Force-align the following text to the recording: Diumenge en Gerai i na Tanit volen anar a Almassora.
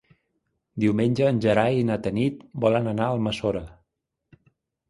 Diumenge 0.83 1.27
en 1.33 1.41
Gerai 1.43 1.77
i 1.81 1.85
na 1.89 1.97
Tanit 2.07 2.41
volen 2.65 2.93
anar 2.93 3.07
a 3.11 3.19
Almassora. 3.19 3.63